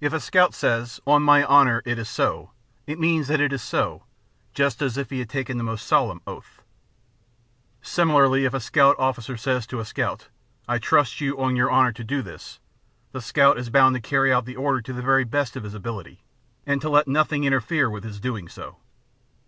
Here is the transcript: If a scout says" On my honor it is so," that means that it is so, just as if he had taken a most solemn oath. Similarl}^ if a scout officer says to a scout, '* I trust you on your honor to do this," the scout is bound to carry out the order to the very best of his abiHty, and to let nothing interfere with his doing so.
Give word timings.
If 0.00 0.12
a 0.12 0.20
scout 0.20 0.54
says" 0.54 1.00
On 1.14 1.20
my 1.20 1.42
honor 1.42 1.82
it 1.84 1.98
is 1.98 2.08
so," 2.08 2.52
that 2.86 3.00
means 3.00 3.26
that 3.26 3.40
it 3.40 3.52
is 3.52 3.60
so, 3.60 4.04
just 4.54 4.80
as 4.80 4.96
if 4.96 5.10
he 5.10 5.18
had 5.18 5.28
taken 5.30 5.58
a 5.58 5.64
most 5.64 5.84
solemn 5.84 6.20
oath. 6.28 6.62
Similarl}^ 7.82 8.40
if 8.44 8.54
a 8.54 8.60
scout 8.60 8.94
officer 9.00 9.36
says 9.36 9.66
to 9.66 9.80
a 9.80 9.84
scout, 9.84 10.28
'* 10.46 10.68
I 10.68 10.78
trust 10.78 11.20
you 11.20 11.40
on 11.40 11.56
your 11.56 11.72
honor 11.72 11.90
to 11.90 12.04
do 12.04 12.22
this," 12.22 12.60
the 13.10 13.20
scout 13.20 13.58
is 13.58 13.68
bound 13.68 13.96
to 13.96 14.00
carry 14.00 14.32
out 14.32 14.44
the 14.44 14.54
order 14.54 14.80
to 14.80 14.92
the 14.92 15.02
very 15.02 15.24
best 15.24 15.56
of 15.56 15.64
his 15.64 15.74
abiHty, 15.74 16.18
and 16.64 16.80
to 16.80 16.88
let 16.88 17.08
nothing 17.08 17.42
interfere 17.42 17.90
with 17.90 18.04
his 18.04 18.20
doing 18.20 18.48
so. 18.48 18.76